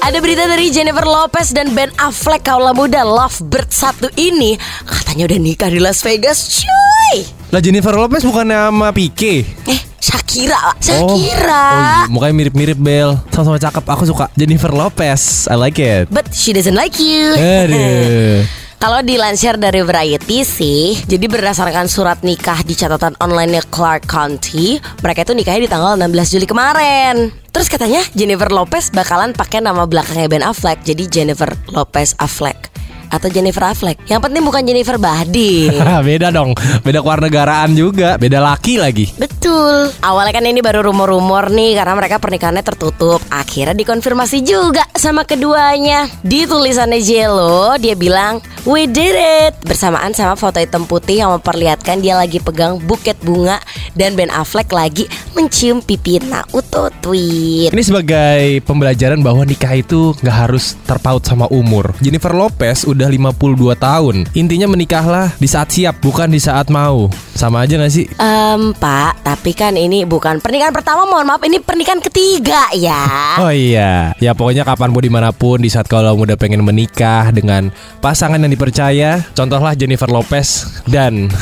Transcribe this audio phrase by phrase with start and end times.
[0.00, 5.38] Ada berita dari Jennifer Lopez dan Ben Affleck kaula muda Lovebird satu ini katanya udah
[5.38, 7.28] nikah di Las Vegas, cuy.
[7.52, 9.46] Lah Jennifer Lopez bukannya sama Pique?
[9.68, 10.56] Eh, Shakira.
[10.56, 11.06] Oh, Shakira.
[11.06, 13.18] oh iya, mukanya mirip-mirip Bel.
[13.30, 13.84] Sama-sama cakep.
[13.86, 15.46] Aku suka Jennifer Lopez.
[15.46, 16.08] I like it.
[16.08, 17.36] But she doesn't like you.
[17.36, 18.46] Aduh.
[18.80, 25.20] Kalau dilansir dari Variety sih, jadi berdasarkan surat nikah di catatan online Clark County, mereka
[25.20, 27.28] itu nikahnya di tanggal 16 Juli kemarin.
[27.52, 32.69] Terus katanya Jennifer Lopez bakalan pakai nama belakangnya Ben Affleck, jadi Jennifer Lopez Affleck
[33.10, 33.98] atau Jennifer Affleck.
[34.06, 35.68] Yang penting bukan Jennifer Bahdi.
[36.08, 36.54] beda dong.
[36.86, 38.16] Beda kewarganegaraan juga.
[38.16, 39.10] Beda laki lagi.
[39.18, 39.90] Betul.
[40.00, 43.20] Awalnya kan ini baru rumor-rumor nih karena mereka pernikahannya tertutup.
[43.28, 46.06] Akhirnya dikonfirmasi juga sama keduanya.
[46.22, 52.00] Di tulisannya Jello dia bilang, "We did it." Bersamaan sama foto hitam putih yang memperlihatkan
[52.00, 53.58] dia lagi pegang buket bunga
[53.98, 57.70] dan Ben Affleck lagi mencium pipi Naruto tweet.
[57.70, 61.94] Ini sebagai pembelajaran bahwa nikah itu nggak harus terpaut sama umur.
[62.02, 64.16] Jennifer Lopez udah 52 tahun.
[64.34, 67.10] Intinya menikahlah di saat siap, bukan di saat mau.
[67.34, 68.04] Sama aja gak sih?
[68.20, 73.02] Em, Pak, tapi kan ini bukan pernikahan pertama, mohon maaf, ini pernikahan ketiga ya.
[73.40, 77.32] Oh iya, ya pokoknya kapan pun di mana pun di saat kalau muda pengen menikah
[77.32, 77.72] dengan
[78.04, 81.32] pasangan yang dipercaya, contohlah Jennifer Lopez dan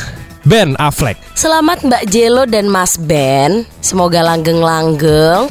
[0.49, 1.21] Ben Affleck.
[1.37, 3.69] Selamat Mbak Jelo dan Mas Ben.
[3.85, 5.45] Semoga langgeng-langgeng.